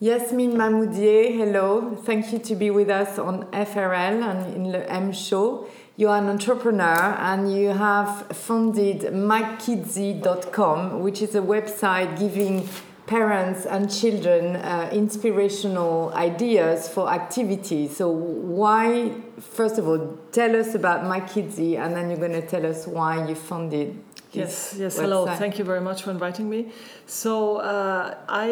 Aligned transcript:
Yasmine 0.00 0.52
Mahmoudier, 0.52 1.36
hello. 1.36 1.96
Thank 1.96 2.32
you 2.32 2.38
to 2.38 2.54
be 2.54 2.70
with 2.70 2.88
us 2.88 3.18
on 3.18 3.46
FRL 3.46 4.22
and 4.22 4.54
in 4.54 4.70
the 4.70 4.88
M 4.88 5.10
show. 5.10 5.66
You 5.96 6.10
are 6.10 6.18
an 6.18 6.28
entrepreneur 6.28 7.16
and 7.18 7.52
you 7.52 7.70
have 7.70 8.28
funded 8.28 9.12
mykidsy.com, 9.12 11.00
which 11.00 11.20
is 11.20 11.34
a 11.34 11.40
website 11.40 12.16
giving 12.16 12.68
parents 13.08 13.66
and 13.66 13.90
children 13.92 14.54
uh, 14.54 14.88
inspirational 14.92 16.12
ideas 16.14 16.88
for 16.88 17.10
activities. 17.10 17.96
So, 17.96 18.08
why, 18.08 19.10
first 19.40 19.78
of 19.78 19.88
all, 19.88 20.16
tell 20.30 20.54
us 20.54 20.76
about 20.76 21.02
mykidsy 21.02 21.76
and 21.76 21.96
then 21.96 22.08
you're 22.08 22.20
going 22.20 22.40
to 22.40 22.46
tell 22.46 22.64
us 22.64 22.86
why 22.86 23.26
you 23.28 23.34
funded 23.34 23.98
Yes, 24.32 24.74
yes, 24.78 24.96
website. 24.96 25.00
hello. 25.00 25.26
Thank 25.26 25.58
you 25.58 25.64
very 25.64 25.80
much 25.80 26.02
for 26.02 26.10
inviting 26.10 26.50
me. 26.50 26.70
So, 27.06 27.56
uh, 27.56 28.14
I 28.28 28.46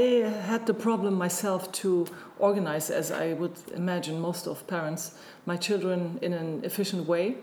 had 0.47 0.65
the 0.67 0.75
problem 0.75 1.15
myself 1.15 1.71
to 1.83 2.07
organize, 2.39 2.91
as 2.91 3.11
I 3.11 3.35
would 3.35 3.57
imagine 3.75 4.21
most 4.21 4.47
of 4.47 4.67
parents, 4.67 5.13
my 5.45 5.57
children 5.57 6.19
in 6.23 6.33
an 6.33 6.65
efficient 6.65 7.07
way. 7.07 7.37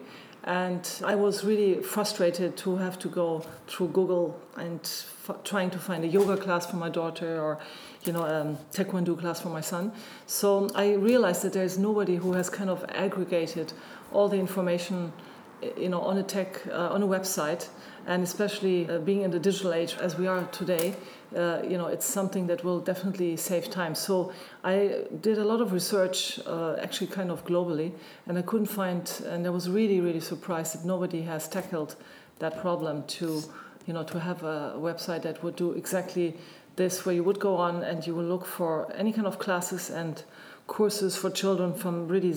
And 0.46 0.86
I 1.06 1.16
was 1.16 1.46
really 1.46 1.82
frustrated 1.82 2.58
to 2.58 2.76
have 2.76 3.00
to 3.00 3.08
go 3.08 3.44
through 3.68 3.90
Google 3.90 4.38
and 4.58 4.82
f- 4.82 5.38
trying 5.46 5.70
to 5.70 5.80
find 5.80 6.04
a 6.04 6.08
yoga 6.08 6.36
class 6.36 6.66
for 6.66 6.76
my 6.76 6.90
daughter 6.90 7.40
or, 7.40 7.60
you 8.04 8.12
know, 8.12 8.24
a 8.24 8.42
um, 8.42 8.58
taekwondo 8.74 9.18
class 9.18 9.40
for 9.40 9.48
my 9.48 9.62
son. 9.62 9.94
So 10.28 10.70
I 10.76 10.96
realized 10.96 11.44
that 11.44 11.54
there's 11.54 11.78
nobody 11.78 12.18
who 12.18 12.34
has 12.34 12.50
kind 12.50 12.70
of 12.70 12.84
aggregated 12.90 13.72
all 14.12 14.28
the 14.28 14.38
information, 14.38 15.14
you 15.78 15.90
know, 15.90 16.02
on 16.02 16.18
a 16.18 16.24
tech, 16.24 16.66
uh, 16.68 16.90
on 16.90 17.04
a 17.04 17.08
website 17.08 17.70
and 18.06 18.24
especially 18.24 18.90
uh, 18.90 19.00
being 19.00 19.22
in 19.22 19.32
the 19.32 19.40
digital 19.40 19.74
age 19.74 19.96
as 20.00 20.18
we 20.18 20.28
are 20.28 20.44
today, 20.46 20.94
uh, 21.36 21.62
you 21.68 21.78
know, 21.78 21.88
it's 21.88 22.06
something 22.06 22.48
that 22.48 22.64
will 22.64 22.80
definitely 22.80 23.38
save 23.38 23.70
time. 23.70 23.96
So 23.96 24.34
I 24.64 25.06
did 25.22 25.38
a 25.38 25.44
lot 25.44 25.62
of 25.62 25.72
research, 25.72 26.40
uh, 26.46 26.76
actually, 26.82 27.08
kind 27.08 27.32
of 27.32 27.46
globally, 27.46 27.94
and 28.28 28.38
I 28.38 28.42
couldn't 28.42 28.68
find, 28.68 29.10
and 29.26 29.48
I 29.48 29.50
was 29.50 29.70
really, 29.70 30.02
really 30.02 30.20
surprised 30.20 30.74
that 30.76 30.86
nobody 30.86 31.22
has 31.22 31.48
tackled 31.48 31.96
that 32.40 32.60
problem 32.60 33.04
to, 33.08 33.42
you 33.86 33.94
know, 33.94 34.04
to 34.04 34.20
have 34.20 34.44
a 34.44 34.76
website 34.78 35.22
that 35.24 35.42
would 35.44 35.56
do 35.56 35.72
exactly 35.72 36.36
this, 36.76 37.06
where 37.06 37.16
you 37.16 37.24
would 37.24 37.40
go 37.40 37.56
on 37.56 37.84
and 37.84 38.06
you 38.06 38.14
will 38.16 38.26
look 38.26 38.46
for 38.46 38.92
any 38.96 39.14
kind 39.14 39.28
of 39.28 39.40
classes 39.40 39.90
and 39.90 40.24
courses 40.68 41.16
for 41.16 41.30
children 41.30 41.74
from 41.74 42.08
really 42.08 42.34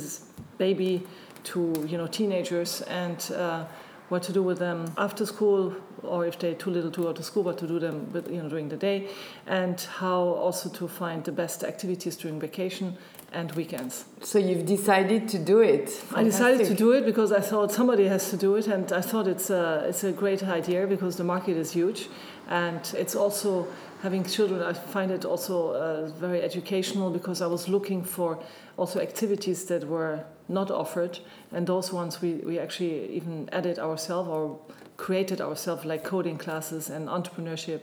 baby 0.58 1.02
to, 1.46 1.86
you 1.88 1.96
know, 1.96 2.06
teenagers 2.06 2.82
and 2.82 3.30
uh, 3.32 3.64
what 4.08 4.22
to 4.22 4.32
do 4.32 4.42
with 4.42 4.58
them 4.58 4.86
after 4.96 5.26
school 5.26 5.74
or 6.02 6.26
if 6.26 6.38
they're 6.38 6.54
too 6.54 6.70
little 6.70 6.90
to 6.90 7.02
go 7.02 7.12
to 7.12 7.22
school 7.22 7.42
what 7.42 7.58
to 7.58 7.66
do 7.66 7.78
them 7.78 8.10
with, 8.12 8.30
you 8.30 8.40
know 8.42 8.48
during 8.48 8.68
the 8.68 8.76
day 8.76 9.08
and 9.46 9.80
how 9.98 10.20
also 10.20 10.68
to 10.68 10.86
find 10.86 11.24
the 11.24 11.32
best 11.32 11.64
activities 11.64 12.16
during 12.16 12.38
vacation 12.38 12.96
and 13.32 13.50
weekends 13.52 14.04
so 14.22 14.38
you've 14.38 14.66
decided 14.66 15.28
to 15.28 15.38
do 15.38 15.60
it 15.60 15.88
Fantastic. 15.88 16.18
i 16.18 16.22
decided 16.22 16.66
to 16.66 16.74
do 16.74 16.92
it 16.92 17.04
because 17.04 17.32
i 17.32 17.40
thought 17.40 17.72
somebody 17.72 18.06
has 18.06 18.30
to 18.30 18.36
do 18.36 18.54
it 18.54 18.68
and 18.68 18.92
i 18.92 19.00
thought 19.00 19.26
it's 19.26 19.50
a, 19.50 19.84
it's 19.88 20.04
a 20.04 20.12
great 20.12 20.42
idea 20.44 20.86
because 20.86 21.16
the 21.16 21.24
market 21.24 21.56
is 21.56 21.72
huge 21.72 22.08
and 22.48 22.94
it's 22.96 23.16
also 23.16 23.66
having 24.02 24.24
children 24.24 24.62
i 24.62 24.72
find 24.72 25.10
it 25.10 25.24
also 25.24 25.70
uh, 25.70 26.06
very 26.20 26.42
educational 26.42 27.10
because 27.10 27.42
i 27.42 27.46
was 27.46 27.68
looking 27.68 28.04
for 28.04 28.38
also 28.76 29.00
activities 29.00 29.64
that 29.66 29.86
were 29.88 30.24
not 30.48 30.70
offered, 30.70 31.18
and 31.52 31.66
those 31.66 31.92
ones 31.92 32.20
we, 32.22 32.34
we 32.34 32.58
actually 32.58 33.08
even 33.10 33.48
added 33.52 33.78
ourselves 33.78 34.28
or 34.28 34.58
created 34.96 35.40
ourselves, 35.40 35.84
like 35.84 36.04
coding 36.04 36.38
classes 36.38 36.88
and 36.88 37.08
entrepreneurship 37.08 37.80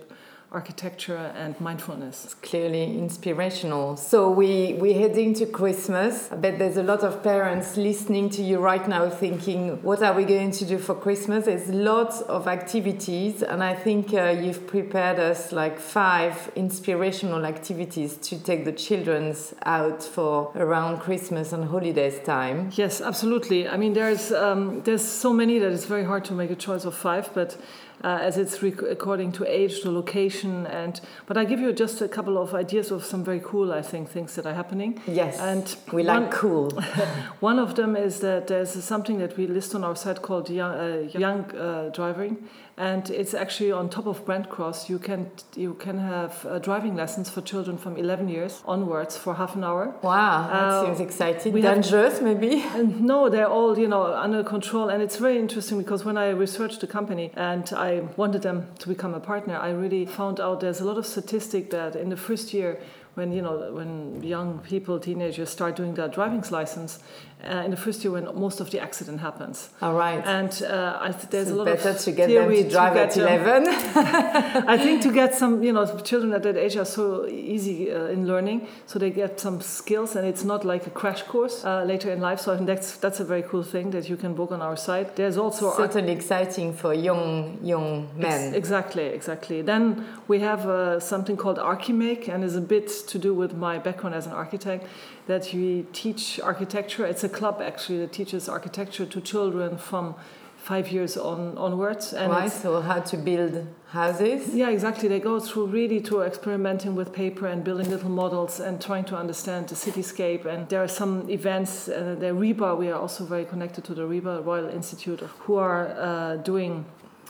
architecture 0.53 1.33
and 1.35 1.59
mindfulness. 1.59 2.25
It's 2.25 2.33
clearly 2.35 2.83
inspirational. 2.97 3.97
So 3.97 4.29
we 4.29 4.73
we're 4.79 4.99
heading 4.99 5.33
to 5.35 5.45
Christmas. 5.47 6.31
I 6.31 6.35
bet 6.35 6.59
there's 6.59 6.77
a 6.77 6.83
lot 6.83 7.03
of 7.03 7.23
parents 7.23 7.75
listening 7.75 8.29
to 8.31 8.43
you 8.43 8.59
right 8.59 8.87
now 8.87 9.09
thinking, 9.09 9.81
what 9.81 10.03
are 10.03 10.13
we 10.13 10.25
going 10.25 10.51
to 10.51 10.65
do 10.65 10.77
for 10.77 10.93
Christmas? 10.93 11.45
There's 11.45 11.69
lots 11.69 12.21
of 12.21 12.47
activities, 12.47 13.41
and 13.41 13.63
I 13.63 13.73
think 13.73 14.13
uh, 14.13 14.29
you've 14.29 14.67
prepared 14.67 15.19
us 15.19 15.51
like 15.51 15.79
five 15.79 16.51
inspirational 16.55 17.45
activities 17.45 18.17
to 18.17 18.37
take 18.37 18.63
the 18.65 18.71
children's 18.71 19.55
out 19.65 20.03
for 20.03 20.51
around 20.55 20.99
Christmas 20.99 21.51
and 21.51 21.65
holidays 21.65 22.19
time. 22.23 22.71
Yes, 22.75 23.01
absolutely. 23.01 23.67
I 23.67 23.77
mean, 23.77 23.93
there's 23.93 24.31
um, 24.31 24.81
there's 24.83 25.03
so 25.03 25.33
many 25.33 25.57
that 25.59 25.71
it's 25.71 25.85
very 25.85 26.05
hard 26.05 26.25
to 26.25 26.33
make 26.33 26.51
a 26.51 26.55
choice 26.55 26.85
of 26.85 26.93
five, 26.93 27.29
but 27.33 27.57
uh, 28.03 28.19
as 28.21 28.37
it's 28.37 28.61
according 28.63 29.31
to 29.33 29.45
age, 29.45 29.81
the 29.81 29.91
location, 29.91 30.65
and 30.67 30.99
but 31.25 31.37
I 31.37 31.45
give 31.45 31.59
you 31.59 31.71
just 31.71 32.01
a 32.01 32.07
couple 32.07 32.37
of 32.37 32.53
ideas 32.53 32.91
of 32.91 33.05
some 33.05 33.23
very 33.23 33.41
cool, 33.43 33.71
I 33.71 33.81
think, 33.81 34.09
things 34.09 34.35
that 34.35 34.45
are 34.45 34.53
happening. 34.53 34.99
Yes, 35.07 35.39
and 35.39 35.75
we 35.93 36.03
one, 36.03 36.23
like 36.23 36.31
cool. 36.31 36.69
one 37.39 37.59
of 37.59 37.75
them 37.75 37.95
is 37.95 38.19
that 38.19 38.47
there's 38.47 38.71
something 38.83 39.19
that 39.19 39.37
we 39.37 39.47
list 39.47 39.73
on 39.73 39.83
our 39.83 39.95
site 39.95 40.21
called 40.21 40.49
Young, 40.49 40.73
uh, 40.73 41.09
young 41.17 41.49
uh, 41.51 41.89
Driving, 41.93 42.37
and 42.77 43.09
it's 43.09 43.33
actually 43.33 43.71
on 43.71 43.89
top 43.89 44.07
of 44.07 44.25
Brent 44.25 44.49
Cross. 44.49 44.89
You 44.89 44.99
can 44.99 45.29
you 45.55 45.75
can 45.75 45.99
have 45.99 46.45
uh, 46.45 46.59
driving 46.59 46.95
lessons 46.95 47.29
for 47.29 47.41
children 47.41 47.77
from 47.77 47.97
11 47.97 48.29
years 48.29 48.61
onwards 48.65 49.17
for 49.17 49.35
half 49.35 49.55
an 49.55 49.63
hour. 49.63 49.93
Wow, 50.01 50.47
that 50.47 50.63
uh, 50.63 50.85
seems 50.85 50.99
exciting. 50.99 51.53
Dangerous, 51.61 52.19
have, 52.19 52.23
maybe? 52.23 52.63
no, 52.99 53.29
they're 53.29 53.47
all 53.47 53.77
you 53.77 53.87
know 53.87 54.13
under 54.13 54.43
control, 54.43 54.89
and 54.89 55.03
it's 55.03 55.17
very 55.17 55.37
interesting 55.37 55.77
because 55.77 56.03
when 56.03 56.17
I 56.17 56.29
researched 56.29 56.81
the 56.81 56.87
company 56.87 57.31
and 57.35 57.71
I 57.73 58.01
wanted 58.17 58.41
them 58.41 58.67
to 58.79 58.87
become 58.87 59.13
a 59.13 59.19
partner, 59.19 59.57
I 59.57 59.69
really 59.69 60.05
found 60.05 60.39
out 60.39 60.59
there's 60.59 60.81
a 60.81 60.85
lot 60.85 60.97
of 60.97 61.05
statistic 61.05 61.69
that 61.71 61.95
in 61.95 62.09
the 62.09 62.17
first 62.17 62.53
year 62.53 62.79
when 63.15 63.31
you 63.31 63.41
know 63.41 63.71
when 63.73 64.23
young 64.23 64.59
people 64.59 64.99
teenagers 64.99 65.49
start 65.49 65.75
doing 65.75 65.93
their 65.93 66.07
driving 66.07 66.43
license 66.49 66.99
uh, 67.45 67.63
in 67.65 67.71
the 67.71 67.77
first 67.77 68.03
year 68.03 68.11
when 68.11 68.25
most 68.39 68.59
of 68.59 68.71
the 68.71 68.79
accident 68.79 69.19
happens. 69.19 69.69
All 69.81 69.93
right. 69.93 70.23
And 70.25 70.63
uh, 70.63 70.97
I 71.01 71.11
th- 71.11 71.29
there's 71.29 71.49
so 71.49 71.55
a 71.55 71.57
lot 71.57 71.65
better 71.65 71.89
of 71.89 71.99
to 71.99 72.11
get 72.11 72.29
them 72.29 72.49
to 72.49 72.69
drive 72.69 72.95
at 72.95 73.17
11. 73.17 73.67
I 73.67 74.77
think 74.77 75.01
to 75.03 75.11
get 75.11 75.35
some, 75.35 75.61
you 75.61 75.73
know, 75.73 75.85
children 75.99 76.33
at 76.33 76.43
that 76.43 76.57
age 76.57 76.77
are 76.77 76.85
so 76.85 77.27
easy 77.27 77.91
uh, 77.91 78.05
in 78.05 78.27
learning, 78.27 78.67
so 78.85 78.97
they 78.97 79.09
get 79.09 79.39
some 79.39 79.61
skills, 79.61 80.15
and 80.15 80.25
it's 80.25 80.43
not 80.43 80.63
like 80.63 80.87
a 80.87 80.89
crash 80.89 81.23
course 81.23 81.65
uh, 81.65 81.83
later 81.83 82.11
in 82.11 82.21
life. 82.21 82.39
So 82.39 82.53
I 82.53 82.55
think 82.55 82.67
that's 82.67 82.97
that's 82.97 83.19
a 83.19 83.25
very 83.25 83.43
cool 83.43 83.63
thing 83.63 83.91
that 83.91 84.09
you 84.09 84.15
can 84.15 84.33
book 84.33 84.51
on 84.51 84.61
our 84.61 84.77
site. 84.77 85.15
There's 85.15 85.37
also 85.37 85.75
certainly 85.75 86.13
exciting 86.13 86.73
for 86.73 86.93
young 86.93 87.59
young 87.61 88.09
men. 88.15 88.49
Ex- 88.49 88.55
exactly, 88.55 89.05
exactly. 89.05 89.61
Then 89.61 90.05
we 90.27 90.39
have 90.39 90.65
uh, 90.65 90.99
something 90.99 91.35
called 91.35 91.57
Archimake, 91.57 92.29
and 92.29 92.43
is 92.43 92.55
a 92.55 92.61
bit 92.61 92.89
to 93.03 93.19
do 93.19 93.33
with 93.33 93.53
my 93.53 93.77
background 93.77 94.15
as 94.15 94.25
an 94.25 94.33
architect 94.33 94.85
that 95.27 95.53
we 95.53 95.85
teach 95.93 96.39
architecture. 96.39 97.05
It's 97.05 97.23
a 97.23 97.29
club 97.29 97.61
actually 97.61 97.99
that 97.99 98.11
teaches 98.11 98.49
architecture 98.49 99.05
to 99.05 99.21
children 99.21 99.77
from 99.77 100.15
five 100.63 100.89
years 100.91 101.17
on 101.17 101.57
onwards. 101.57 102.13
And 102.13 102.31
right, 102.31 102.51
so 102.51 102.81
how 102.81 103.01
to 103.01 103.17
build 103.17 103.67
houses? 103.87 104.55
Yeah, 104.55 104.69
exactly. 104.69 105.09
They 105.09 105.19
go 105.19 105.39
through 105.39 105.67
really 105.67 105.99
to 106.01 106.21
experimenting 106.21 106.95
with 106.95 107.11
paper 107.11 107.47
and 107.47 107.63
building 107.63 107.89
little 107.89 108.09
models 108.09 108.61
and 108.61 108.81
trying 108.81 109.03
to 109.05 109.17
understand 109.17 109.67
the 109.67 109.75
cityscape. 109.75 110.45
And 110.45 110.69
there 110.69 110.81
are 110.81 110.87
some 110.87 111.29
events. 111.29 111.89
Uh, 111.89 112.15
the 112.17 112.27
RIBA, 112.27 112.77
we 112.77 112.89
are 112.89 112.99
also 112.99 113.25
very 113.25 113.43
connected 113.43 113.83
to 113.85 113.93
the 113.93 114.03
RIBA 114.03 114.45
Royal 114.45 114.69
Institute, 114.69 115.19
who 115.19 115.55
are 115.55 115.87
uh, 115.99 116.37
doing 116.37 116.85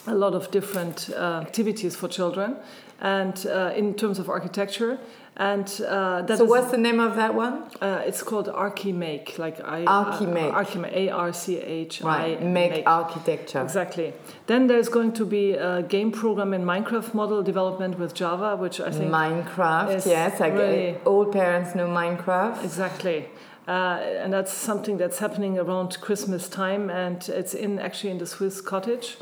a 0.06 0.14
lot 0.14 0.34
of 0.34 0.52
different 0.52 1.10
uh, 1.10 1.42
activities 1.42 1.96
for 1.96 2.08
children. 2.08 2.58
And 3.00 3.46
uh, 3.48 3.74
in 3.76 3.96
terms 3.96 4.20
of 4.20 4.30
architecture, 4.30 5.00
and 5.36 5.82
uh, 5.88 6.22
that 6.22 6.38
so 6.38 6.46
what's 6.46 6.70
the 6.70 6.78
name 6.78 7.00
of 7.00 7.16
that 7.16 7.34
one? 7.34 7.64
Uh, 7.82 8.04
it's 8.06 8.22
called 8.22 8.48
archimake 8.48 9.40
like 9.40 9.60
i 9.66 9.84
archimake. 9.84 10.52
Uh, 10.54 10.64
archimake 10.64 10.94
a-r-c-h 10.94 12.02
right 12.02 12.42
make, 12.42 12.72
make 12.74 12.88
architecture. 12.88 13.62
Exactly. 13.62 14.14
Then 14.46 14.68
there's 14.68 14.90
going 14.90 15.14
to 15.14 15.26
be 15.26 15.54
a 15.54 15.82
game 15.82 16.12
program 16.12 16.54
in 16.54 16.64
minecraft 16.64 17.16
model 17.16 17.42
development 17.42 17.98
with 17.98 18.14
java 18.14 18.56
which 18.56 18.80
i 18.80 18.92
think 18.92 19.12
minecraft 19.12 20.06
yes 20.06 20.40
I 20.40 20.48
really 20.48 20.98
all 21.06 21.26
parents 21.26 21.74
know 21.74 21.88
minecraft. 21.88 22.64
Exactly. 22.64 23.26
Uh, 23.68 23.72
and 24.22 24.34
that's 24.34 24.52
something 24.52 24.98
that's 24.98 25.20
happening 25.20 25.58
around 25.58 26.00
Christmas 26.02 26.50
time, 26.50 26.90
and 26.90 27.30
it's 27.30 27.54
in 27.54 27.80
actually 27.80 28.10
in 28.10 28.18
the 28.18 28.28
Swiss 28.28 28.60
cottage, 28.60 29.16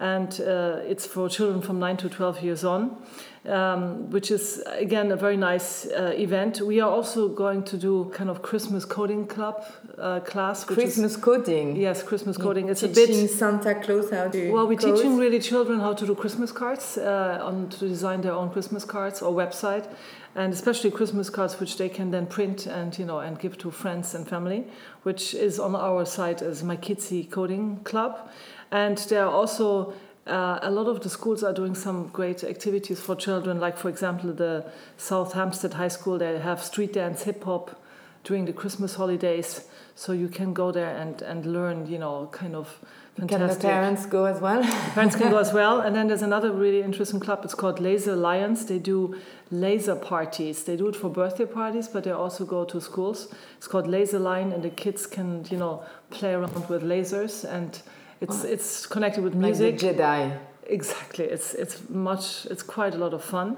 and 0.00 0.40
uh, 0.40 0.80
it's 0.84 1.06
for 1.06 1.28
children 1.28 1.62
from 1.62 1.78
nine 1.78 1.96
to 1.98 2.08
twelve 2.08 2.42
years 2.42 2.64
on 2.64 2.96
um, 3.46 4.10
which 4.10 4.30
is 4.30 4.62
again 4.66 5.12
a 5.12 5.16
very 5.16 5.36
nice 5.36 5.86
uh, 5.86 6.12
event. 6.16 6.60
We 6.60 6.80
are 6.80 6.90
also 6.90 7.28
going 7.28 7.62
to 7.64 7.76
do 7.76 8.10
kind 8.14 8.30
of 8.30 8.42
Christmas 8.42 8.84
coding 8.84 9.26
club 9.26 9.64
uh, 9.98 10.20
class. 10.20 10.64
Christmas 10.64 11.12
is, 11.12 11.16
coding. 11.16 11.76
Yes, 11.76 12.02
Christmas 12.02 12.36
coding. 12.36 12.68
It's 12.68 12.80
teaching 12.80 13.18
a 13.18 13.22
bit 13.22 13.30
Santa 13.30 13.74
Claus 13.74 14.10
how 14.10 14.28
to. 14.28 14.52
Well, 14.52 14.66
we're 14.66 14.78
code. 14.78 14.96
teaching 14.96 15.18
really 15.18 15.40
children 15.40 15.80
how 15.80 15.92
to 15.92 16.06
do 16.06 16.14
Christmas 16.14 16.52
cards, 16.52 16.96
uh, 16.96 17.40
on 17.42 17.68
to 17.70 17.88
design 17.88 18.22
their 18.22 18.32
own 18.32 18.50
Christmas 18.50 18.84
cards 18.84 19.20
or 19.20 19.32
website, 19.34 19.86
and 20.34 20.52
especially 20.52 20.90
Christmas 20.90 21.28
cards 21.28 21.60
which 21.60 21.76
they 21.76 21.88
can 21.88 22.10
then 22.10 22.26
print 22.26 22.66
and 22.66 22.98
you 22.98 23.04
know 23.04 23.18
and 23.18 23.38
give 23.38 23.58
to 23.58 23.70
friends 23.70 24.14
and 24.14 24.26
family, 24.26 24.64
which 25.02 25.34
is 25.34 25.58
on 25.58 25.76
our 25.76 26.06
site 26.06 26.40
as 26.40 26.62
my 26.62 26.76
Kidsy 26.76 27.30
Coding 27.30 27.80
Club, 27.84 28.30
and 28.70 28.96
there 29.10 29.24
are 29.26 29.32
also 29.32 29.92
uh, 30.26 30.58
a 30.62 30.70
lot 30.70 30.86
of 30.86 31.00
the 31.00 31.10
schools 31.10 31.42
are 31.42 31.52
doing 31.52 31.74
some 31.74 32.08
great 32.08 32.44
activities 32.44 33.00
for 33.00 33.14
children. 33.14 33.60
Like 33.60 33.76
for 33.76 33.88
example, 33.88 34.32
the 34.32 34.64
South 34.96 35.32
Hampstead 35.34 35.74
High 35.74 35.88
School 35.88 36.18
they 36.18 36.38
have 36.38 36.62
street 36.62 36.94
dance, 36.94 37.24
hip 37.24 37.44
hop 37.44 37.80
during 38.24 38.46
the 38.46 38.52
Christmas 38.52 38.94
holidays, 38.94 39.68
so 39.94 40.12
you 40.12 40.28
can 40.28 40.54
go 40.54 40.72
there 40.72 40.96
and 40.96 41.22
and 41.22 41.46
learn. 41.46 41.86
You 41.86 41.98
know, 41.98 42.28
kind 42.32 42.54
of 42.54 42.78
Fantastic. 43.16 43.38
Can 43.38 43.58
the 43.58 43.74
parents 43.74 44.06
go 44.06 44.24
as 44.24 44.40
well? 44.40 44.62
parents 44.94 45.14
can 45.14 45.30
go 45.30 45.38
as 45.38 45.52
well. 45.52 45.80
And 45.80 45.94
then 45.94 46.08
there's 46.08 46.22
another 46.22 46.50
really 46.50 46.82
interesting 46.82 47.20
club. 47.20 47.42
It's 47.44 47.54
called 47.54 47.78
Laser 47.78 48.16
Lions. 48.16 48.66
They 48.66 48.80
do 48.80 49.20
laser 49.52 49.94
parties. 49.94 50.64
They 50.64 50.76
do 50.76 50.88
it 50.88 50.96
for 50.96 51.08
birthday 51.08 51.46
parties, 51.46 51.86
but 51.86 52.02
they 52.02 52.10
also 52.10 52.44
go 52.44 52.64
to 52.64 52.80
schools. 52.80 53.32
It's 53.56 53.68
called 53.68 53.86
Laser 53.86 54.18
Line, 54.18 54.50
and 54.50 54.64
the 54.64 54.70
kids 54.70 55.06
can, 55.06 55.44
you 55.48 55.58
know, 55.58 55.84
play 56.10 56.32
around 56.32 56.68
with 56.68 56.82
lasers, 56.82 57.44
and 57.44 57.80
it's 58.20 58.44
oh. 58.44 58.48
it's 58.48 58.86
connected 58.86 59.22
with 59.22 59.34
music. 59.34 59.82
Like 59.82 59.96
Jedi. 59.96 60.38
Exactly. 60.66 61.26
It's 61.26 61.54
it's 61.54 61.88
much. 61.88 62.46
It's 62.46 62.62
quite 62.62 62.94
a 62.94 62.98
lot 62.98 63.12
of 63.14 63.22
fun. 63.22 63.56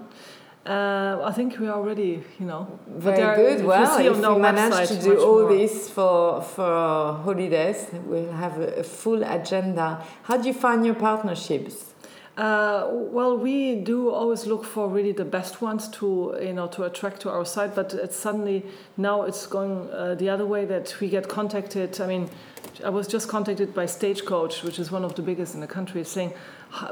Uh, 0.67 1.21
I 1.23 1.31
think 1.31 1.61
we 1.61 1.69
are 1.69 1.77
already, 1.77 2.25
you 2.41 2.47
know, 2.47 2.81
very 2.89 3.37
good. 3.37 3.65
Well, 3.65 4.01
if 4.01 4.17
we 4.17 4.39
manage 4.41 4.89
to 4.89 5.01
do 5.01 5.23
all 5.23 5.43
more. 5.43 5.53
this 5.57 5.89
for 5.89 6.43
for 6.43 6.65
holidays, 7.25 7.87
we'll 8.05 8.33
have 8.33 8.59
a, 8.59 8.81
a, 8.81 8.83
full 8.83 9.23
agenda. 9.23 10.03
How 10.25 10.37
do 10.39 10.49
you 10.49 10.55
find 10.55 10.85
your 10.85 10.97
partnerships? 10.97 11.95
Uh, 12.37 12.87
well, 12.91 13.39
we 13.39 13.77
do 13.77 14.11
always 14.11 14.47
look 14.47 14.63
for 14.63 14.91
really 14.91 15.13
the 15.13 15.25
best 15.25 15.63
ones 15.63 15.89
to 15.89 16.37
you 16.43 16.53
know 16.53 16.67
to 16.67 16.83
attract 16.83 17.21
to 17.23 17.31
our 17.31 17.47
site, 17.47 17.75
but 17.75 17.95
it's 17.95 18.17
suddenly 18.17 18.63
now 18.99 19.23
it's 19.23 19.47
going 19.47 19.89
uh, 19.91 20.15
the 20.15 20.29
other 20.29 20.45
way 20.45 20.67
that 20.67 20.95
we 21.01 21.09
get 21.09 21.29
contacted. 21.29 21.99
I 21.99 22.07
mean, 22.07 22.29
I 22.85 22.91
was 22.91 23.09
just 23.09 23.29
contacted 23.29 23.73
by 23.73 23.87
Stagecoach, 23.87 24.63
which 24.65 24.79
is 24.79 24.93
one 24.93 25.03
of 25.03 25.15
the 25.15 25.23
biggest 25.23 25.55
in 25.55 25.61
the 25.61 25.67
country, 25.67 26.05
saying 26.05 26.35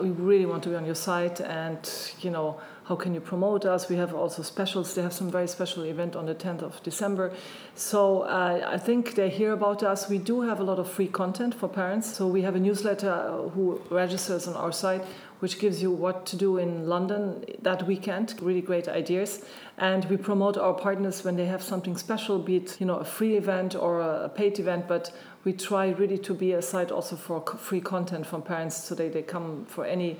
we 0.00 0.08
really 0.11 0.46
want 0.46 0.62
to 0.62 0.70
be 0.70 0.76
on 0.76 0.87
your 0.87 0.94
site 0.94 1.41
and 1.41 1.79
you 2.20 2.31
know 2.31 2.58
how 2.85 2.97
can 2.97 3.14
you 3.14 3.20
promote 3.20 3.64
us? 3.64 3.88
We 3.88 3.97
have 3.97 4.14
also 4.14 4.43
specials. 4.43 4.94
They 4.94 5.00
have 5.00 5.12
some 5.14 5.31
very 5.31 5.49
special 5.49 5.85
event 5.85 6.14
on 6.14 6.26
the 6.26 6.35
10th 6.35 6.62
of 6.62 6.82
december. 6.82 7.32
So 7.75 8.23
uh, 8.23 8.69
i 8.70 8.79
think 8.79 9.14
they 9.14 9.31
hear 9.31 9.52
about 9.52 9.82
us. 9.82 10.08
We 10.08 10.19
do 10.19 10.43
have 10.43 10.61
a 10.61 10.62
lot 10.62 10.79
of 10.79 10.90
free 10.90 11.08
content 11.08 11.55
for 11.55 11.69
parents. 11.69 12.14
So 12.14 12.26
we 12.26 12.43
have 12.43 12.56
a 12.56 12.61
newsletter 12.61 13.11
uh, 13.11 13.49
who 13.50 13.81
registers 13.90 14.47
on 14.47 14.55
our 14.55 14.73
site 14.73 15.02
which 15.44 15.58
gives 15.58 15.82
you 15.82 15.91
what 15.91 16.25
to 16.25 16.37
do 16.37 16.56
in 16.56 16.88
london 16.88 17.44
that 17.61 17.87
weekend 17.87 18.35
really 18.41 18.62
great 18.62 18.88
ideas. 18.88 19.44
And 19.76 20.05
we 20.06 20.17
promote 20.17 20.56
our 20.56 20.73
partners 20.73 21.23
when 21.23 21.37
they 21.37 21.44
have 21.44 21.62
something 21.62 21.99
special 21.99 22.38
be 22.38 22.56
it 22.56 22.81
you 22.81 22.87
know 22.87 22.96
a 22.96 23.05
free 23.05 23.37
event 23.37 23.75
or 23.75 24.00
a 24.00 24.31
paid 24.31 24.58
event 24.58 24.88
but 24.88 25.12
we 25.44 25.52
try 25.52 25.91
really 25.91 26.19
to 26.19 26.35
be 26.35 26.52
a 26.52 26.62
site 26.62 26.91
also 26.91 27.17
for 27.17 27.43
free 27.58 27.81
content 27.81 28.26
from 28.26 28.43
parents 28.43 28.82
so 28.82 28.94
that 28.94 29.12
they 29.12 29.23
come 29.23 29.64
for 29.67 29.85
any 29.85 30.17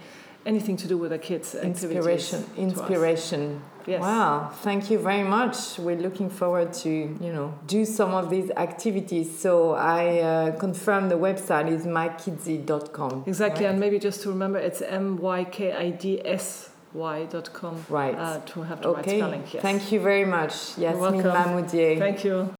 anything 0.47 0.77
to 0.77 0.87
do 0.87 0.99
with 0.99 1.11
their 1.11 1.19
kids 1.19 1.55
inspiration 1.55 2.45
inspiration. 2.57 3.63
Yes. 3.87 4.01
wow 4.01 4.51
thank 4.63 4.91
you 4.91 4.99
very 4.99 5.25
much. 5.25 5.79
We're 5.79 5.97
looking 5.97 6.31
forward 6.31 6.73
to 6.85 6.91
you 6.91 7.33
know 7.33 7.55
do 7.67 7.85
some 7.85 8.15
of 8.15 8.31
these 8.31 8.51
activities. 8.51 9.39
So 9.39 9.73
i 9.73 10.21
uh, 10.21 10.59
confirm 10.59 11.09
the 11.09 11.17
website 11.17 11.71
is 11.71 11.85
mykidsy.com 11.87 13.25
exactly 13.27 13.65
right? 13.65 13.71
and 13.71 13.81
maybe 13.81 13.99
just 13.99 14.23
to 14.23 14.31
remember 14.31 14.59
it's 14.59 14.83
m-y-k-i-d-s 14.83 16.71
y.com 16.95 17.85
right. 17.89 18.15
uh, 18.15 18.39
to 18.47 18.63
have 18.63 18.81
the 18.81 18.89
okay. 18.89 18.99
right 19.01 19.19
spelling 19.19 19.43
yes. 19.53 19.63
thank 19.63 19.91
you 19.91 20.01
very 20.01 20.25
much 20.25 20.79
yasmin 20.79 21.23
mahmoudier 21.23 21.99
thank 21.99 22.25
you 22.25 22.49